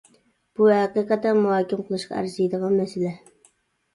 بۇ 0.59 0.69
ھەقىقەتەن 0.75 1.37
مۇھاكىمە 1.41 1.85
قىلىشقا 1.89 2.17
ئەرزىيدىغان 2.21 2.73
مەسىلە. 2.79 3.13